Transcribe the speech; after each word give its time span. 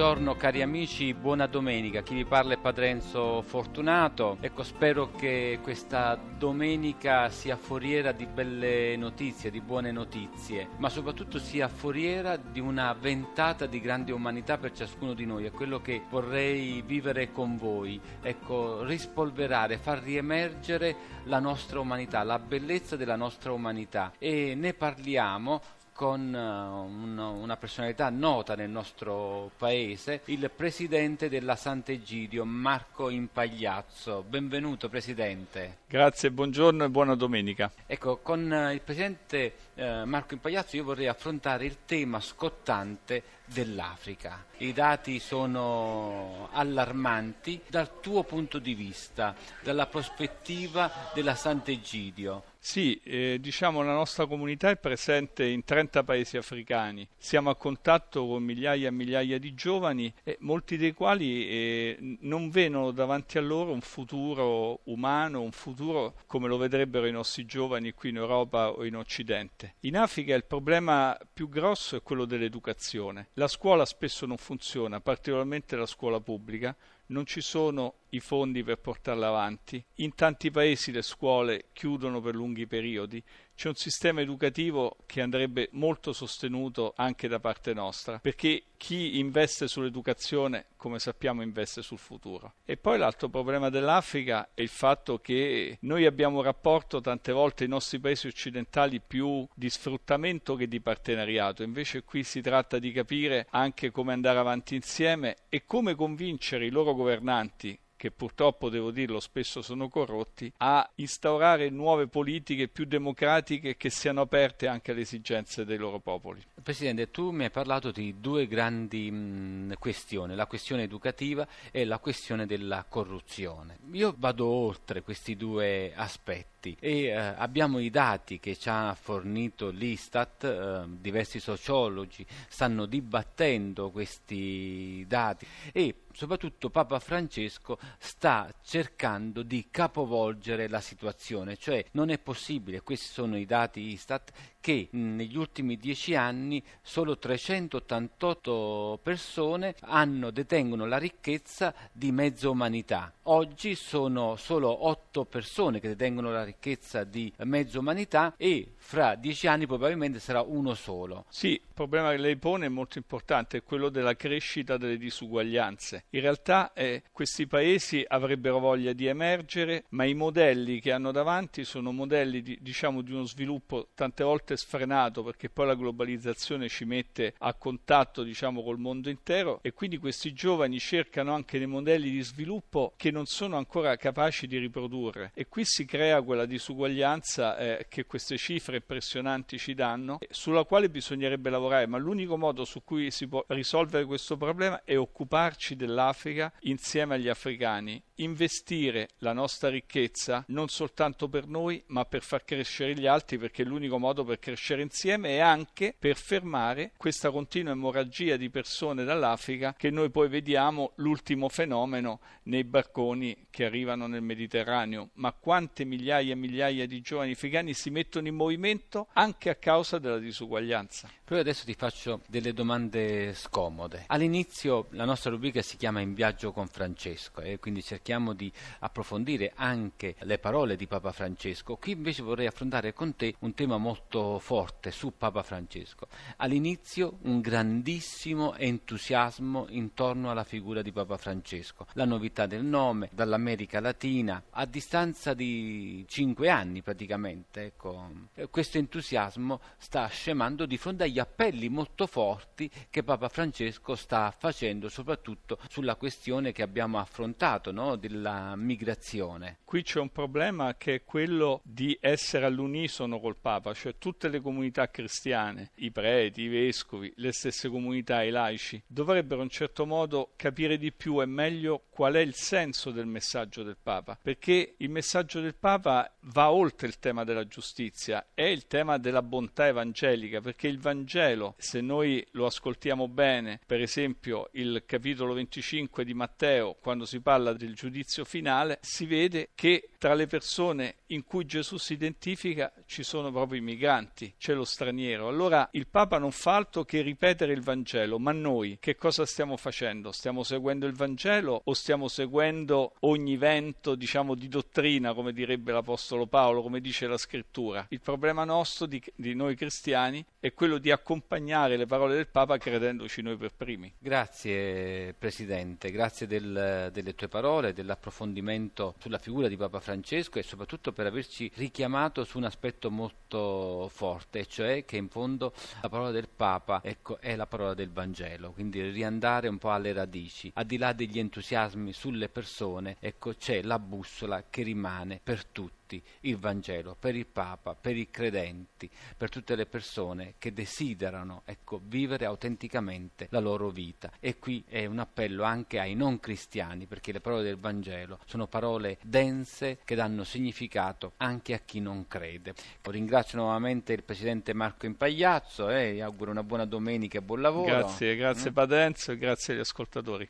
Buongiorno 0.00 0.34
cari 0.34 0.62
amici, 0.62 1.12
buona 1.12 1.46
domenica. 1.46 2.00
Chi 2.00 2.14
vi 2.14 2.24
parla 2.24 2.54
è 2.54 2.58
Padre 2.58 2.88
Enzo 2.88 3.42
Fortunato. 3.42 4.38
Ecco, 4.40 4.62
spero 4.62 5.10
che 5.10 5.58
questa 5.62 6.18
domenica 6.38 7.28
sia 7.28 7.58
foriera 7.58 8.10
di 8.10 8.24
belle 8.24 8.96
notizie, 8.96 9.50
di 9.50 9.60
buone 9.60 9.92
notizie, 9.92 10.68
ma 10.78 10.88
soprattutto 10.88 11.38
sia 11.38 11.68
foriera 11.68 12.38
di 12.38 12.60
una 12.60 12.94
ventata 12.94 13.66
di 13.66 13.78
grande 13.78 14.12
umanità 14.12 14.56
per 14.56 14.72
ciascuno 14.72 15.12
di 15.12 15.26
noi. 15.26 15.44
È 15.44 15.50
quello 15.50 15.82
che 15.82 16.00
vorrei 16.08 16.80
vivere 16.80 17.30
con 17.30 17.58
voi. 17.58 18.00
Ecco, 18.22 18.82
rispolverare, 18.84 19.76
far 19.76 19.98
riemergere 19.98 20.96
la 21.24 21.40
nostra 21.40 21.78
umanità, 21.78 22.22
la 22.22 22.38
bellezza 22.38 22.96
della 22.96 23.16
nostra 23.16 23.52
umanità 23.52 24.14
e 24.16 24.54
ne 24.56 24.72
parliamo 24.72 25.60
con 26.00 26.34
eh, 26.34 26.38
un, 26.38 27.18
una 27.18 27.58
personalità 27.58 28.08
nota 28.08 28.54
nel 28.54 28.70
nostro 28.70 29.50
paese, 29.58 30.22
il 30.26 30.50
presidente 30.50 31.28
della 31.28 31.56
Sant'Egidio, 31.56 32.46
Marco 32.46 33.10
Impagliazzo. 33.10 34.24
Benvenuto 34.26 34.88
Presidente. 34.88 35.80
Grazie, 35.86 36.30
buongiorno 36.30 36.84
e 36.84 36.88
buona 36.88 37.14
domenica. 37.14 37.70
Ecco, 37.84 38.16
con 38.22 38.50
eh, 38.50 38.72
il 38.72 38.80
Presidente 38.80 39.52
eh, 39.80 40.04
Marco 40.04 40.34
Impagliazzo 40.34 40.76
io 40.76 40.84
vorrei 40.84 41.06
affrontare 41.06 41.64
il 41.64 41.78
tema 41.86 42.20
scottante 42.20 43.22
dell'Africa. 43.46 44.44
I 44.58 44.74
dati 44.74 45.18
sono 45.18 46.48
allarmanti 46.52 47.62
dal 47.66 47.98
tuo 48.00 48.22
punto 48.24 48.58
di 48.58 48.74
vista, 48.74 49.34
dalla 49.62 49.86
prospettiva 49.86 51.10
della 51.14 51.34
Sant'Egidio. 51.34 52.44
Sì, 52.62 53.00
eh, 53.02 53.38
diciamo 53.40 53.82
la 53.82 53.94
nostra 53.94 54.26
comunità 54.26 54.68
è 54.68 54.76
presente 54.76 55.46
in 55.46 55.64
30 55.64 56.04
paesi 56.04 56.36
africani, 56.36 57.08
siamo 57.16 57.48
a 57.48 57.56
contatto 57.56 58.26
con 58.26 58.42
migliaia 58.42 58.88
e 58.88 58.92
migliaia 58.92 59.38
di 59.38 59.54
giovani, 59.54 60.12
eh, 60.22 60.36
molti 60.40 60.76
dei 60.76 60.92
quali 60.92 61.48
eh, 61.48 62.18
non 62.20 62.50
vedono 62.50 62.90
davanti 62.90 63.38
a 63.38 63.40
loro 63.40 63.72
un 63.72 63.80
futuro 63.80 64.80
umano, 64.84 65.40
un 65.40 65.52
futuro 65.52 66.16
come 66.26 66.48
lo 66.48 66.58
vedrebbero 66.58 67.06
i 67.06 67.12
nostri 67.12 67.46
giovani 67.46 67.92
qui 67.92 68.10
in 68.10 68.16
Europa 68.16 68.68
o 68.68 68.84
in 68.84 68.96
Occidente. 68.96 69.69
In 69.80 69.96
Africa 69.96 70.34
il 70.34 70.44
problema 70.44 71.18
più 71.32 71.48
grosso 71.48 71.96
è 71.96 72.02
quello 72.02 72.24
dell'educazione. 72.24 73.28
La 73.34 73.48
scuola 73.48 73.84
spesso 73.84 74.26
non 74.26 74.36
funziona, 74.36 75.00
particolarmente 75.00 75.76
la 75.76 75.86
scuola 75.86 76.20
pubblica, 76.20 76.76
non 77.10 77.26
ci 77.26 77.40
sono 77.40 77.94
i 78.10 78.20
fondi 78.20 78.62
per 78.62 78.78
portarla 78.78 79.28
avanti. 79.28 79.82
In 79.96 80.14
tanti 80.14 80.50
paesi 80.50 80.92
le 80.92 81.02
scuole 81.02 81.66
chiudono 81.72 82.20
per 82.20 82.34
lunghi 82.34 82.66
periodi. 82.66 83.22
C'è 83.54 83.68
un 83.68 83.74
sistema 83.74 84.22
educativo 84.22 84.96
che 85.04 85.20
andrebbe 85.20 85.68
molto 85.72 86.14
sostenuto 86.14 86.94
anche 86.96 87.28
da 87.28 87.40
parte 87.40 87.74
nostra, 87.74 88.18
perché 88.18 88.64
chi 88.78 89.18
investe 89.18 89.68
sull'educazione, 89.68 90.68
come 90.76 90.98
sappiamo, 90.98 91.42
investe 91.42 91.82
sul 91.82 91.98
futuro. 91.98 92.54
E 92.64 92.78
poi 92.78 92.96
l'altro 92.96 93.28
problema 93.28 93.68
dell'Africa 93.68 94.48
è 94.54 94.62
il 94.62 94.70
fatto 94.70 95.18
che 95.18 95.76
noi 95.80 96.06
abbiamo 96.06 96.38
un 96.38 96.44
rapporto 96.44 97.02
tante 97.02 97.32
volte 97.32 97.64
ai 97.64 97.68
nostri 97.68 97.98
paesi 97.98 98.28
occidentali 98.28 98.98
più 99.06 99.46
di 99.54 99.68
sfruttamento 99.68 100.54
che 100.54 100.66
di 100.66 100.80
partenariato. 100.80 101.62
Invece 101.62 102.02
qui 102.02 102.22
si 102.24 102.40
tratta 102.40 102.78
di 102.78 102.92
capire 102.92 103.46
anche 103.50 103.90
come 103.90 104.14
andare 104.14 104.38
avanti 104.38 104.74
insieme 104.74 105.36
e 105.50 105.66
come 105.66 105.94
convincere 105.94 106.64
i 106.64 106.70
loro 106.70 106.94
governanti 107.00 107.78
che 108.00 108.10
purtroppo 108.10 108.70
devo 108.70 108.90
dirlo 108.90 109.20
spesso 109.20 109.60
sono 109.60 109.90
corrotti, 109.90 110.50
a 110.56 110.90
instaurare 110.94 111.68
nuove 111.68 112.06
politiche 112.06 112.66
più 112.66 112.86
democratiche 112.86 113.76
che 113.76 113.90
siano 113.90 114.22
aperte 114.22 114.66
anche 114.66 114.92
alle 114.92 115.02
esigenze 115.02 115.66
dei 115.66 115.76
loro 115.76 115.98
popoli. 115.98 116.42
Presidente, 116.62 117.10
tu 117.10 117.30
mi 117.30 117.44
hai 117.44 117.50
parlato 117.50 117.90
di 117.90 118.18
due 118.18 118.46
grandi 118.46 119.10
mh, 119.10 119.74
questioni, 119.78 120.34
la 120.34 120.46
questione 120.46 120.84
educativa 120.84 121.46
e 121.70 121.84
la 121.84 121.98
questione 121.98 122.46
della 122.46 122.86
corruzione. 122.88 123.76
Io 123.92 124.14
vado 124.16 124.46
oltre 124.46 125.02
questi 125.02 125.36
due 125.36 125.92
aspetti 125.94 126.74
e 126.80 127.02
eh, 127.02 127.14
abbiamo 127.14 127.80
i 127.80 127.90
dati 127.90 128.40
che 128.40 128.56
ci 128.56 128.70
ha 128.70 128.94
fornito 128.98 129.68
l'Istat, 129.68 130.44
eh, 130.44 130.84
diversi 130.88 131.38
sociologi 131.38 132.24
stanno 132.48 132.86
dibattendo 132.86 133.90
questi 133.90 135.04
dati 135.06 135.46
e 135.70 135.94
soprattutto 136.12 136.70
Papa 136.70 136.98
Francesco 136.98 137.78
sta 137.98 138.52
cercando 138.62 139.42
di 139.42 139.68
capovolgere 139.70 140.68
la 140.68 140.80
situazione, 140.80 141.56
cioè 141.56 141.84
non 141.92 142.10
è 142.10 142.18
possibile, 142.18 142.82
questi 142.82 143.06
sono 143.06 143.36
i 143.36 143.46
dati 143.46 143.80
Istat, 143.80 144.32
che 144.60 144.88
negli 144.92 145.36
ultimi 145.36 145.76
dieci 145.76 146.14
anni 146.14 146.62
solo 146.82 147.18
388 147.18 149.00
persone 149.02 149.74
hanno, 149.80 150.30
detengono 150.30 150.86
la 150.86 150.98
ricchezza 150.98 151.74
di 151.92 152.12
mezza 152.12 152.50
umanità. 152.50 153.12
Oggi 153.24 153.74
sono 153.74 154.36
solo 154.36 154.86
8 154.86 155.24
persone 155.24 155.80
che 155.80 155.88
detengono 155.88 156.30
la 156.30 156.44
ricchezza 156.44 157.04
di 157.04 157.32
mezza 157.44 157.78
umanità 157.78 158.34
e 158.36 158.74
fra 158.76 159.14
dieci 159.14 159.46
anni 159.46 159.66
probabilmente 159.66 160.18
sarà 160.18 160.42
uno 160.42 160.74
solo. 160.74 161.24
Sì, 161.28 161.52
il 161.52 161.60
problema 161.72 162.10
che 162.10 162.18
lei 162.18 162.36
pone 162.36 162.66
è 162.66 162.68
molto 162.68 162.98
importante, 162.98 163.58
è 163.58 163.62
quello 163.62 163.88
della 163.88 164.16
crescita 164.16 164.76
delle 164.76 164.98
disuguaglianze. 164.98 166.04
In 166.10 166.20
realtà 166.20 166.72
eh, 166.72 167.02
questi 167.12 167.46
paesi 167.46 168.04
avrebbero 168.06 168.58
voglia 168.58 168.92
di 168.92 169.06
emergere, 169.06 169.84
ma 169.90 170.04
i 170.04 170.14
modelli 170.14 170.80
che 170.80 170.92
hanno 170.92 171.12
davanti 171.12 171.64
sono 171.64 171.92
modelli 171.92 172.42
di, 172.42 172.58
diciamo, 172.60 173.00
di 173.02 173.12
uno 173.12 173.24
sviluppo 173.24 173.88
tante 173.94 174.24
volte 174.24 174.49
sfrenato, 174.56 175.22
perché 175.22 175.48
poi 175.48 175.66
la 175.66 175.74
globalizzazione 175.74 176.68
ci 176.68 176.84
mette 176.84 177.34
a 177.38 177.54
contatto 177.54 178.22
diciamo, 178.22 178.62
col 178.62 178.78
mondo 178.78 179.08
intero 179.08 179.60
e 179.62 179.72
quindi 179.72 179.98
questi 179.98 180.32
giovani 180.32 180.78
cercano 180.78 181.34
anche 181.34 181.58
dei 181.58 181.66
modelli 181.66 182.10
di 182.10 182.22
sviluppo 182.22 182.94
che 182.96 183.10
non 183.10 183.26
sono 183.26 183.56
ancora 183.56 183.96
capaci 183.96 184.46
di 184.46 184.58
riprodurre. 184.58 185.32
E 185.34 185.48
qui 185.48 185.64
si 185.64 185.84
crea 185.84 186.22
quella 186.22 186.46
disuguaglianza 186.46 187.56
eh, 187.56 187.86
che 187.88 188.06
queste 188.06 188.36
cifre 188.36 188.76
impressionanti 188.76 189.58
ci 189.58 189.74
danno, 189.74 190.18
sulla 190.30 190.64
quale 190.64 190.90
bisognerebbe 190.90 191.50
lavorare, 191.50 191.86
ma 191.86 191.98
l'unico 191.98 192.36
modo 192.36 192.64
su 192.64 192.82
cui 192.82 193.10
si 193.10 193.28
può 193.28 193.44
risolvere 193.48 194.04
questo 194.04 194.36
problema 194.36 194.82
è 194.84 194.98
occuparci 194.98 195.76
dell'Africa 195.76 196.52
insieme 196.60 197.14
agli 197.14 197.28
africani, 197.28 198.02
investire 198.16 199.10
la 199.18 199.32
nostra 199.32 199.68
ricchezza 199.68 200.44
non 200.48 200.68
soltanto 200.68 201.28
per 201.28 201.46
noi, 201.46 201.82
ma 201.86 202.04
per 202.04 202.22
far 202.22 202.44
crescere 202.44 202.94
gli 202.94 203.06
altri, 203.06 203.38
perché 203.38 203.62
è 203.62 203.66
l'unico 203.66 203.98
modo 203.98 204.24
per 204.24 204.38
crescere 204.40 204.82
insieme 204.82 205.36
e 205.36 205.38
anche 205.38 205.94
per 205.96 206.16
fermare 206.16 206.90
questa 206.96 207.30
continua 207.30 207.72
emorragia 207.72 208.36
di 208.36 208.50
persone 208.50 209.04
dall'Africa 209.04 209.74
che 209.78 209.90
noi 209.90 210.10
poi 210.10 210.28
vediamo 210.28 210.92
l'ultimo 210.96 211.48
fenomeno 211.48 212.18
nei 212.44 212.64
barconi 212.64 213.46
che 213.50 213.64
arrivano 213.64 214.08
nel 214.08 214.22
Mediterraneo. 214.22 215.10
Ma 215.14 215.32
quante 215.32 215.84
migliaia 215.84 216.32
e 216.32 216.36
migliaia 216.36 216.86
di 216.86 217.00
giovani 217.00 217.32
africani 217.32 217.74
si 217.74 217.90
mettono 217.90 218.26
in 218.26 218.34
movimento 218.34 219.06
anche 219.12 219.50
a 219.50 219.54
causa 219.54 219.98
della 219.98 220.18
disuguaglianza. 220.18 221.08
Poi 221.22 221.38
adesso 221.38 221.64
ti 221.64 221.74
faccio 221.74 222.22
delle 222.26 222.52
domande 222.52 223.34
scomode. 223.34 224.04
All'inizio 224.08 224.88
la 224.90 225.04
nostra 225.04 225.30
rubrica 225.30 225.62
si 225.62 225.76
chiama 225.76 226.00
In 226.00 226.14
viaggio 226.14 226.50
con 226.50 226.66
Francesco 226.66 227.40
e 227.40 227.58
quindi 227.60 227.82
cerchiamo 227.82 228.32
di 228.32 228.50
approfondire 228.80 229.52
anche 229.54 230.16
le 230.20 230.38
parole 230.38 230.76
di 230.76 230.86
Papa 230.86 231.12
Francesco. 231.12 231.76
Qui 231.76 231.92
invece 231.92 232.22
vorrei 232.22 232.46
affrontare 232.46 232.92
con 232.92 233.14
te 233.14 233.34
un 233.40 233.54
tema 233.54 233.76
molto 233.76 234.29
forte 234.38 234.90
su 234.90 235.16
Papa 235.16 235.42
Francesco. 235.42 236.08
All'inizio 236.36 237.18
un 237.22 237.40
grandissimo 237.40 238.54
entusiasmo 238.56 239.66
intorno 239.70 240.30
alla 240.30 240.44
figura 240.44 240.82
di 240.82 240.92
Papa 240.92 241.16
Francesco, 241.16 241.86
la 241.94 242.04
novità 242.04 242.46
del 242.46 242.64
nome 242.64 243.08
dall'America 243.12 243.80
Latina 243.80 244.42
a 244.50 244.66
distanza 244.66 245.34
di 245.34 246.04
cinque 246.08 246.48
anni 246.48 246.82
praticamente. 246.82 247.64
Ecco, 247.64 248.10
questo 248.50 248.78
entusiasmo 248.78 249.60
sta 249.78 250.06
scemando 250.06 250.66
di 250.66 250.76
fronte 250.76 251.04
agli 251.04 251.18
appelli 251.18 251.68
molto 251.68 252.06
forti 252.06 252.70
che 252.90 253.02
Papa 253.02 253.28
Francesco 253.28 253.94
sta 253.94 254.34
facendo 254.36 254.88
soprattutto 254.88 255.58
sulla 255.68 255.96
questione 255.96 256.52
che 256.52 256.62
abbiamo 256.62 256.98
affrontato 256.98 257.72
no? 257.72 257.96
della 257.96 258.54
migrazione. 258.56 259.58
Qui 259.64 259.82
c'è 259.82 260.00
un 260.00 260.10
problema 260.10 260.74
che 260.76 260.94
è 260.96 261.04
quello 261.04 261.60
di 261.62 261.96
essere 262.00 262.46
all'unisono 262.46 263.20
col 263.20 263.36
Papa, 263.36 263.72
cioè 263.74 263.96
tutti 263.98 264.19
tutte 264.20 264.28
le 264.28 264.42
comunità 264.42 264.90
cristiane, 264.90 265.70
i 265.76 265.90
preti, 265.90 266.42
i 266.42 266.48
vescovi, 266.48 267.10
le 267.16 267.32
stesse 267.32 267.70
comunità, 267.70 268.22
i 268.22 268.28
laici, 268.28 268.82
dovrebbero 268.86 269.42
in 269.42 269.48
certo 269.48 269.86
modo 269.86 270.32
capire 270.36 270.76
di 270.76 270.92
più 270.92 271.22
e 271.22 271.24
meglio 271.24 271.84
qual 271.88 272.14
è 272.14 272.18
il 272.18 272.34
senso 272.34 272.90
del 272.90 273.06
messaggio 273.06 273.62
del 273.62 273.78
Papa, 273.82 274.18
perché 274.20 274.74
il 274.76 274.90
messaggio 274.90 275.40
del 275.40 275.54
Papa 275.54 276.14
va 276.24 276.50
oltre 276.50 276.86
il 276.86 276.98
tema 276.98 277.24
della 277.24 277.46
giustizia, 277.46 278.26
è 278.34 278.42
il 278.42 278.66
tema 278.66 278.98
della 278.98 279.22
bontà 279.22 279.68
evangelica, 279.68 280.42
perché 280.42 280.68
il 280.68 280.78
Vangelo, 280.78 281.54
se 281.56 281.80
noi 281.80 282.22
lo 282.32 282.44
ascoltiamo 282.44 283.08
bene, 283.08 283.58
per 283.64 283.80
esempio 283.80 284.50
il 284.52 284.82
capitolo 284.84 285.32
25 285.32 286.04
di 286.04 286.12
Matteo, 286.12 286.76
quando 286.78 287.06
si 287.06 287.20
parla 287.20 287.54
del 287.54 287.74
giudizio 287.74 288.26
finale, 288.26 288.80
si 288.82 289.06
vede 289.06 289.50
che 289.54 289.88
tra 289.96 290.12
le 290.12 290.26
persone 290.26 290.96
in 291.06 291.24
cui 291.24 291.46
Gesù 291.46 291.78
si 291.78 291.94
identifica 291.94 292.72
ci 292.86 293.02
sono 293.02 293.30
proprio 293.30 293.58
i 293.58 293.62
migranti, 293.62 294.08
c'è 294.38 294.54
lo 294.54 294.64
straniero. 294.64 295.28
Allora 295.28 295.68
il 295.72 295.86
Papa 295.86 296.18
non 296.18 296.32
fa 296.32 296.56
altro 296.56 296.84
che 296.84 297.00
ripetere 297.02 297.52
il 297.52 297.62
Vangelo, 297.62 298.18
ma 298.18 298.32
noi 298.32 298.78
che 298.80 298.96
cosa 298.96 299.24
stiamo 299.26 299.56
facendo? 299.56 300.12
Stiamo 300.12 300.42
seguendo 300.42 300.86
il 300.86 300.94
Vangelo 300.94 301.60
o 301.64 301.74
stiamo 301.74 302.08
seguendo 302.08 302.94
ogni 303.00 303.36
vento, 303.36 303.94
diciamo, 303.94 304.34
di 304.34 304.48
dottrina, 304.48 305.14
come 305.14 305.32
direbbe 305.32 305.72
l'Apostolo 305.72 306.26
Paolo, 306.26 306.62
come 306.62 306.80
dice 306.80 307.06
la 307.06 307.18
Scrittura? 307.18 307.86
Il 307.90 308.00
problema 308.00 308.44
nostro 308.44 308.86
di, 308.86 309.02
di 309.14 309.34
noi 309.34 309.54
cristiani 309.54 310.24
è 310.38 310.52
quello 310.52 310.78
di 310.78 310.90
accompagnare 310.90 311.76
le 311.76 311.86
parole 311.86 312.14
del 312.14 312.28
Papa 312.28 312.58
credendoci 312.58 313.22
noi 313.22 313.36
per 313.36 313.52
primi. 313.56 313.92
Grazie 313.98 315.14
Presidente, 315.14 315.90
grazie 315.90 316.26
del, 316.26 316.90
delle 316.92 317.14
tue 317.14 317.28
parole, 317.28 317.72
dell'approfondimento 317.72 318.94
sulla 318.98 319.18
figura 319.18 319.48
di 319.48 319.56
Papa 319.56 319.80
Francesco 319.80 320.38
e 320.38 320.42
soprattutto 320.42 320.92
per 320.92 321.06
averci 321.06 321.50
richiamato 321.54 322.24
su 322.24 322.38
un 322.38 322.44
aspetto 322.44 322.90
molto 322.90 323.88
forte, 324.00 324.46
cioè 324.46 324.86
che 324.86 324.96
in 324.96 325.10
fondo 325.10 325.52
la 325.82 325.90
parola 325.90 326.10
del 326.10 326.30
Papa 326.34 326.80
ecco, 326.82 327.20
è 327.20 327.36
la 327.36 327.46
parola 327.46 327.74
del 327.74 327.90
Vangelo, 327.90 328.52
quindi 328.52 328.80
riandare 328.80 329.46
un 329.46 329.58
po' 329.58 329.72
alle 329.72 329.92
radici, 329.92 330.50
al 330.54 330.64
di 330.64 330.78
là 330.78 330.94
degli 330.94 331.18
entusiasmi 331.18 331.92
sulle 331.92 332.30
persone, 332.30 332.96
ecco, 332.98 333.34
c'è 333.34 333.60
la 333.60 333.78
bussola 333.78 334.44
che 334.48 334.62
rimane 334.62 335.20
per 335.22 335.44
tutti 335.44 335.79
il 336.20 336.36
Vangelo, 336.36 336.96
per 336.98 337.14
il 337.14 337.26
Papa, 337.26 337.74
per 337.74 337.96
i 337.96 338.10
credenti, 338.10 338.90
per 339.16 339.30
tutte 339.30 339.54
le 339.54 339.66
persone 339.66 340.34
che 340.38 340.52
desiderano 340.52 341.42
ecco, 341.44 341.80
vivere 341.82 342.26
autenticamente 342.26 343.28
la 343.30 343.40
loro 343.40 343.70
vita. 343.70 344.12
E 344.20 344.38
qui 344.38 344.64
è 344.68 344.84
un 344.86 344.98
appello 344.98 345.42
anche 345.42 345.78
ai 345.78 345.94
non 345.94 346.20
cristiani, 346.20 346.86
perché 346.86 347.12
le 347.12 347.20
parole 347.20 347.42
del 347.42 347.56
Vangelo 347.56 348.18
sono 348.26 348.46
parole 348.46 348.98
dense 349.02 349.78
che 349.84 349.94
danno 349.94 350.24
significato 350.24 351.12
anche 351.18 351.54
a 351.54 351.58
chi 351.58 351.80
non 351.80 352.06
crede. 352.06 352.54
Ringrazio 352.82 353.38
nuovamente 353.38 353.92
il 353.92 354.02
Presidente 354.02 354.52
Marco 354.52 354.86
Impagliazzo 354.86 355.70
e 355.70 355.94
gli 355.94 356.00
auguro 356.00 356.30
una 356.30 356.42
buona 356.42 356.64
domenica 356.64 357.18
e 357.18 357.22
buon 357.22 357.40
lavoro. 357.40 357.66
Grazie, 357.66 358.16
grazie 358.16 358.50
mm. 358.50 358.54
Padenzo 358.54 359.12
e 359.12 359.16
grazie 359.18 359.54
agli 359.54 359.60
ascoltatori. 359.60 360.28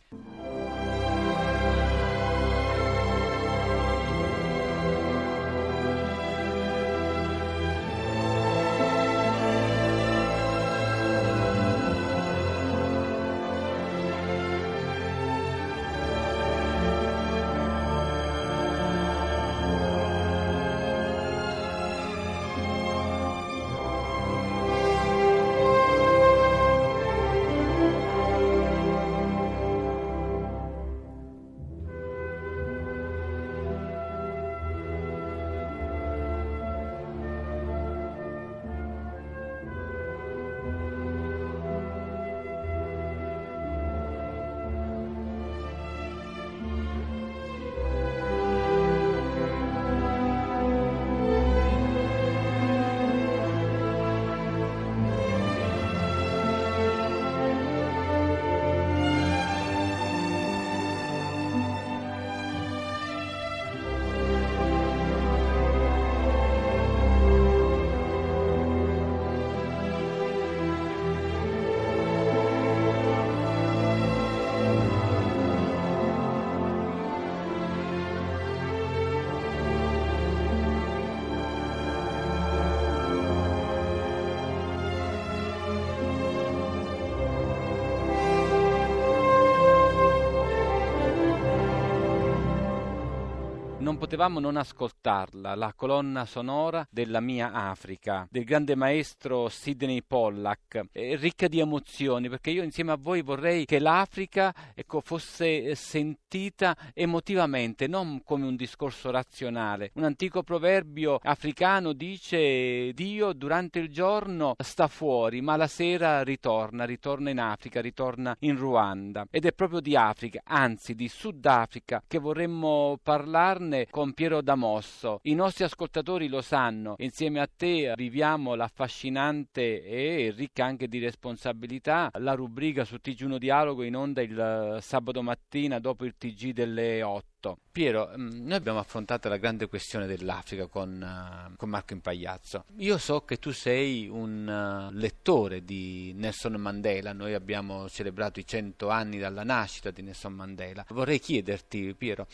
Potevamo 94.00 94.41
non 94.41 94.56
ascoltarla, 94.56 95.55
la 95.55 95.75
colonna 95.76 96.25
sonora 96.25 96.87
della 96.91 97.20
mia 97.20 97.52
Africa, 97.52 98.26
del 98.31 98.44
grande 98.44 98.75
maestro 98.75 99.50
Sidney 99.50 100.02
Pollack, 100.02 100.87
è 100.91 101.19
ricca 101.19 101.49
di 101.49 101.61
emozioni, 101.61 102.31
perché 102.31 102.49
io 102.49 102.62
insieme 102.62 102.93
a 102.93 102.97
voi 102.99 103.20
vorrei 103.20 103.67
che 103.67 103.79
l'Africa 103.79 104.55
ecco, 104.75 105.02
fosse 105.02 105.75
sentita 105.75 106.75
emotivamente, 106.94 107.88
non 107.88 108.23
come 108.25 108.47
un 108.47 108.56
discorso 108.56 109.11
razionale. 109.11 109.91
Un 109.97 110.05
antico 110.05 110.43
proverbio 110.43 111.19
africano 111.23 111.93
dice 111.93 112.94
Dio 112.94 113.35
durante 113.35 113.81
il 113.81 113.91
giorno 113.91 114.55
sta 114.56 114.88
fuori, 114.88 115.43
ma 115.43 115.56
la 115.56 115.67
sera 115.67 116.23
ritorna, 116.23 116.87
ritorna 116.87 117.29
in 117.29 117.38
Africa, 117.38 117.82
ritorna 117.82 118.35
in 118.41 118.56
Ruanda. 118.56 119.26
Ed 119.31 119.44
è 119.44 119.52
proprio 119.52 119.81
di 119.81 119.94
Africa, 119.94 120.41
anzi 120.43 120.94
di 120.94 121.06
Sudafrica, 121.06 122.02
che 122.06 122.19
vorremmo 122.19 122.99
parlarne 123.02 123.88
con 123.90 124.12
Piero 124.14 124.40
Damosso. 124.40 125.19
I 125.25 125.34
nostri 125.34 125.64
ascoltatori 125.64 126.28
lo 126.28 126.40
sanno, 126.40 126.94
insieme 126.98 127.40
a 127.40 127.48
te 127.54 127.92
viviamo 127.96 128.54
l'affascinante 128.54 129.84
e 129.84 130.32
ricca 130.34 130.64
anche 130.64 130.88
di 130.88 130.98
responsabilità 130.98 132.10
la 132.14 132.34
rubrica 132.34 132.84
su 132.84 132.96
TG1 133.02 133.37
Dialogo 133.37 133.82
in 133.82 133.96
onda 133.96 134.22
il 134.22 134.78
sabato 134.81 135.22
mattina 135.22 135.78
dopo 135.81 136.04
il 136.04 136.14
TG 136.16 136.52
delle 136.52 137.02
8 137.02 137.29
tutto. 137.40 137.59
Piero, 137.73 138.12
mm, 138.16 138.47
noi 138.47 138.56
abbiamo 138.56 138.78
affrontato 138.78 139.28
la 139.28 139.38
grande 139.38 139.66
questione 139.66 140.06
dell'Africa 140.06 140.66
con, 140.66 141.00
uh, 141.00 141.56
con 141.56 141.68
Marco 141.70 141.94
Impagliazzo. 141.94 142.64
Io 142.76 142.99
so 142.99 143.23
che 143.23 143.38
tu 143.38 143.50
sei 143.50 144.06
un 144.06 144.47
uh, 144.47 144.94
lettore 144.94 145.64
di 145.64 146.12
Nelson 146.14 146.54
Mandela, 146.54 147.12
noi 147.12 147.35
abbiamo 147.35 147.88
celebrato 147.88 148.38
i 148.38 148.47
cento 148.47 148.90
anni 148.90 149.18
dalla 149.18 149.42
nascita 149.42 149.90
di 149.90 150.02
Nelson 150.02 150.35
Mandela. 150.35 150.85
Vorrei 150.90 151.18
chiederti, 151.18 151.94
Piero, 151.97 152.26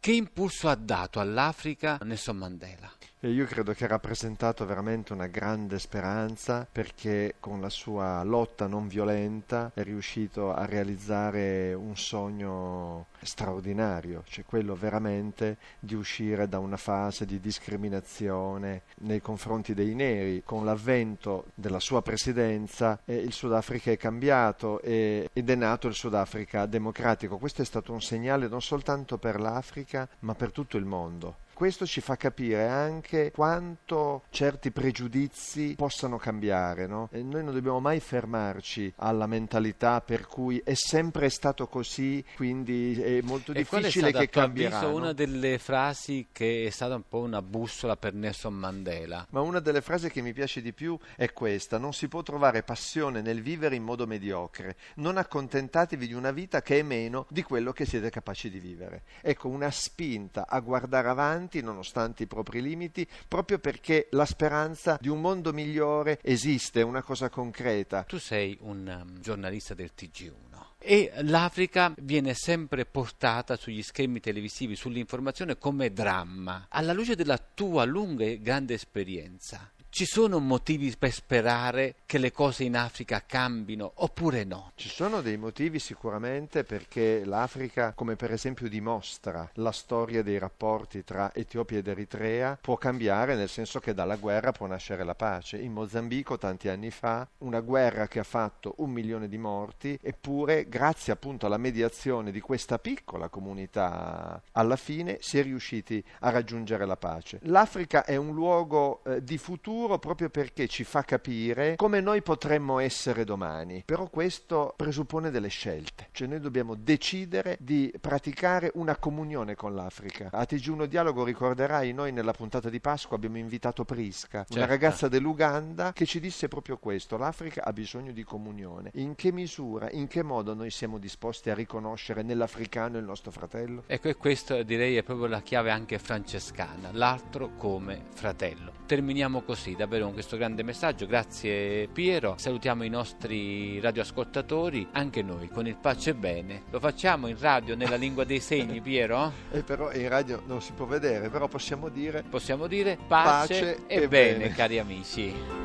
che 0.00 0.12
impulso 0.12 0.68
ha 0.68 0.74
dato 0.74 1.20
all'Africa 1.20 1.98
Nelson 2.02 2.36
Mandela? 2.36 2.90
E 3.24 3.30
io 3.30 3.46
credo 3.46 3.72
che 3.72 3.84
ha 3.84 3.88
rappresentato 3.88 4.66
veramente 4.66 5.14
una 5.14 5.28
grande 5.28 5.78
speranza 5.78 6.68
perché 6.70 7.36
con 7.40 7.58
la 7.58 7.70
sua 7.70 8.22
lotta 8.22 8.66
non 8.66 8.86
violenta 8.86 9.70
è 9.72 9.82
riuscito 9.82 10.52
a 10.52 10.66
realizzare 10.66 11.72
un 11.72 11.96
sogno 11.96 13.06
straordinario, 13.22 14.24
cioè 14.26 14.44
quello 14.44 14.74
veramente 14.74 15.56
di 15.78 15.94
uscire 15.94 16.50
da 16.50 16.58
una 16.58 16.76
fase 16.76 17.24
di 17.24 17.40
discriminazione 17.40 18.82
nei 18.96 19.22
confronti 19.22 19.72
dei 19.72 19.94
neri. 19.94 20.42
Con 20.44 20.66
l'avvento 20.66 21.46
della 21.54 21.80
sua 21.80 22.02
presidenza 22.02 23.00
eh, 23.06 23.14
il 23.14 23.32
Sudafrica 23.32 23.90
è 23.90 23.96
cambiato 23.96 24.82
e, 24.82 25.30
ed 25.32 25.48
è 25.48 25.54
nato 25.54 25.88
il 25.88 25.94
Sudafrica 25.94 26.66
democratico. 26.66 27.38
Questo 27.38 27.62
è 27.62 27.64
stato 27.64 27.90
un 27.90 28.02
segnale 28.02 28.48
non 28.48 28.60
soltanto 28.60 29.16
per 29.16 29.40
l'Africa 29.40 30.06
ma 30.18 30.34
per 30.34 30.52
tutto 30.52 30.76
il 30.76 30.84
mondo 30.84 31.36
Questo 31.54 31.86
ci 31.86 32.00
fa 32.00 32.16
capire 32.16 32.66
anche 32.66 33.30
quanto 33.30 34.24
certi 34.30 34.72
pregiudizi 34.72 35.74
possano 35.76 36.16
cambiare. 36.18 36.88
No? 36.88 37.08
Noi 37.12 37.44
non 37.44 37.54
dobbiamo 37.54 37.78
mai 37.78 38.00
fermarci 38.00 38.92
alla 38.96 39.26
mentalità 39.26 40.00
per 40.00 40.26
cui 40.26 40.60
è 40.64 40.74
sempre 40.74 41.28
stato 41.28 41.68
così, 41.68 42.24
quindi 42.34 43.00
è 43.00 43.20
molto 43.22 43.52
e 43.52 43.54
difficile 43.54 44.08
è 44.08 44.12
che 44.12 44.28
cambierà. 44.28 44.80
È 44.80 44.86
una 44.86 45.12
delle 45.12 45.58
frasi 45.58 46.26
che 46.32 46.66
è 46.66 46.70
stata 46.70 46.96
un 46.96 47.04
po' 47.08 47.20
una 47.20 47.40
bussola 47.40 47.96
per 47.96 48.14
Nelson 48.14 48.54
Mandela. 48.54 49.24
Ma 49.30 49.40
una 49.40 49.60
delle 49.60 49.80
frasi 49.80 50.10
che 50.10 50.22
mi 50.22 50.32
piace 50.32 50.60
di 50.60 50.72
più 50.72 50.98
è 51.14 51.32
questa: 51.32 51.78
non 51.78 51.92
si 51.92 52.08
può 52.08 52.22
trovare 52.22 52.64
passione 52.64 53.20
nel 53.20 53.42
vivere 53.42 53.76
in 53.76 53.84
modo 53.84 54.08
mediocre. 54.08 54.76
Non 54.96 55.16
accontentatevi 55.18 56.08
di 56.08 56.14
una 56.14 56.32
vita 56.32 56.62
che 56.62 56.80
è 56.80 56.82
meno 56.82 57.26
di 57.28 57.42
quello 57.42 57.72
che 57.72 57.84
siete 57.84 58.10
capaci 58.10 58.50
di 58.50 58.58
vivere. 58.58 59.04
Ecco, 59.22 59.46
una 59.48 59.70
spinta 59.70 60.46
a 60.48 60.58
guardare 60.58 61.08
avanti 61.08 61.42
nonostante 61.60 62.24
i 62.24 62.26
propri 62.26 62.60
limiti, 62.60 63.06
proprio 63.28 63.58
perché 63.58 64.08
la 64.10 64.24
speranza 64.24 64.98
di 65.00 65.08
un 65.08 65.20
mondo 65.20 65.52
migliore 65.52 66.18
esiste, 66.22 66.80
è 66.80 66.84
una 66.84 67.02
cosa 67.02 67.28
concreta. 67.28 68.04
Tu 68.04 68.18
sei 68.18 68.56
un 68.60 69.04
um, 69.04 69.20
giornalista 69.20 69.74
del 69.74 69.92
TG1 69.96 70.54
e 70.86 71.10
l'Africa 71.22 71.94
viene 71.96 72.34
sempre 72.34 72.84
portata 72.84 73.56
sugli 73.56 73.82
schermi 73.82 74.20
televisivi, 74.20 74.76
sull'informazione 74.76 75.56
come 75.56 75.90
dramma. 75.90 76.66
Alla 76.68 76.92
luce 76.92 77.16
della 77.16 77.38
tua 77.38 77.84
lunga 77.84 78.24
e 78.24 78.38
grande 78.38 78.74
esperienza, 78.74 79.72
ci 79.94 80.06
sono 80.06 80.40
motivi 80.40 80.92
per 80.98 81.12
sperare 81.12 81.94
che 82.04 82.18
le 82.18 82.32
cose 82.32 82.64
in 82.64 82.76
Africa 82.76 83.22
cambino 83.24 83.92
oppure 83.94 84.42
no? 84.42 84.72
Ci 84.74 84.88
sono 84.88 85.20
dei 85.20 85.36
motivi 85.36 85.78
sicuramente 85.78 86.64
perché 86.64 87.24
l'Africa, 87.24 87.92
come 87.92 88.16
per 88.16 88.32
esempio 88.32 88.68
dimostra 88.68 89.48
la 89.54 89.70
storia 89.70 90.24
dei 90.24 90.36
rapporti 90.36 91.04
tra 91.04 91.32
Etiopia 91.32 91.78
ed 91.78 91.86
Eritrea, 91.86 92.58
può 92.60 92.76
cambiare 92.76 93.36
nel 93.36 93.48
senso 93.48 93.78
che 93.78 93.94
dalla 93.94 94.16
guerra 94.16 94.50
può 94.50 94.66
nascere 94.66 95.04
la 95.04 95.14
pace. 95.14 95.58
In 95.58 95.70
Mozambico 95.70 96.38
tanti 96.38 96.68
anni 96.68 96.90
fa, 96.90 97.28
una 97.38 97.60
guerra 97.60 98.08
che 98.08 98.18
ha 98.18 98.24
fatto 98.24 98.74
un 98.78 98.90
milione 98.90 99.28
di 99.28 99.38
morti, 99.38 99.96
eppure 100.02 100.68
grazie 100.68 101.12
appunto 101.12 101.46
alla 101.46 101.56
mediazione 101.56 102.32
di 102.32 102.40
questa 102.40 102.80
piccola 102.80 103.28
comunità, 103.28 104.42
alla 104.50 104.74
fine 104.74 105.18
si 105.20 105.38
è 105.38 105.44
riusciti 105.44 106.02
a 106.18 106.30
raggiungere 106.30 106.84
la 106.84 106.96
pace. 106.96 107.38
L'Africa 107.42 108.04
è 108.04 108.16
un 108.16 108.34
luogo 108.34 109.04
eh, 109.04 109.22
di 109.22 109.38
futuro 109.38 109.82
futuro 109.84 109.98
proprio 109.98 110.30
perché 110.30 110.66
ci 110.66 110.82
fa 110.82 111.02
capire 111.02 111.76
come 111.76 112.00
noi 112.00 112.22
potremmo 112.22 112.78
essere 112.78 113.24
domani. 113.24 113.82
Però 113.84 114.08
questo 114.08 114.72
presuppone 114.76 115.30
delle 115.30 115.48
scelte, 115.48 116.08
cioè 116.12 116.26
noi 116.26 116.40
dobbiamo 116.40 116.74
decidere 116.74 117.58
di 117.60 117.92
praticare 118.00 118.70
una 118.74 118.96
comunione 118.96 119.54
con 119.54 119.74
l'Africa. 119.74 120.30
A 120.32 120.42
TG1 120.42 120.84
Dialogo 120.84 121.24
ricorderai, 121.24 121.92
noi 121.92 122.12
nella 122.12 122.32
puntata 122.32 122.70
di 122.70 122.80
Pasqua 122.80 123.16
abbiamo 123.16 123.36
invitato 123.36 123.84
Prisca, 123.84 124.38
certo. 124.38 124.56
una 124.56 124.66
ragazza 124.66 125.08
dell'Uganda 125.08 125.92
che 125.92 126.06
ci 126.06 126.18
disse 126.18 126.48
proprio 126.48 126.78
questo, 126.78 127.18
l'Africa 127.18 127.62
ha 127.64 127.72
bisogno 127.72 128.12
di 128.12 128.24
comunione. 128.24 128.90
In 128.94 129.14
che 129.14 129.32
misura, 129.32 129.90
in 129.90 130.06
che 130.06 130.22
modo 130.22 130.54
noi 130.54 130.70
siamo 130.70 130.98
disposti 130.98 131.50
a 131.50 131.54
riconoscere 131.54 132.22
nell'africano 132.22 132.96
il 132.96 133.04
nostro 133.04 133.30
fratello? 133.30 133.82
Ecco, 133.86 134.08
e 134.08 134.16
questo 134.16 134.62
direi 134.62 134.96
è 134.96 135.02
proprio 135.02 135.26
la 135.26 135.42
chiave 135.42 135.70
anche 135.70 135.98
francescana, 135.98 136.90
l'altro 136.92 137.50
come 137.56 138.04
fratello. 138.14 138.72
Terminiamo 138.86 139.42
così 139.42 139.73
davvero 139.74 140.04
con 140.04 140.14
questo 140.14 140.36
grande 140.36 140.62
messaggio. 140.62 141.06
Grazie 141.06 141.88
Piero. 141.88 142.34
Salutiamo 142.36 142.84
i 142.84 142.88
nostri 142.88 143.80
radioascoltatori, 143.80 144.88
anche 144.92 145.22
noi 145.22 145.48
con 145.48 145.66
il 145.66 145.76
pace 145.76 146.10
e 146.10 146.14
bene. 146.14 146.62
Lo 146.70 146.80
facciamo 146.80 147.26
in 147.26 147.38
radio 147.38 147.74
nella 147.74 147.96
lingua 147.96 148.24
dei 148.24 148.40
segni, 148.40 148.80
Piero? 148.82 149.32
E 149.50 149.62
però 149.62 149.92
in 149.92 150.08
radio 150.08 150.42
non 150.46 150.60
si 150.60 150.72
può 150.72 150.86
vedere, 150.86 151.28
però 151.28 151.48
possiamo 151.48 151.88
dire 151.88 152.22
Possiamo 152.28 152.66
dire 152.66 152.98
pace, 153.06 153.46
pace 153.46 153.86
e, 153.86 154.02
e 154.02 154.08
bene, 154.08 154.38
bene, 154.38 154.54
cari 154.54 154.78
amici. 154.78 155.63